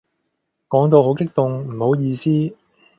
[0.67, 2.55] 講到好激動，唔好意思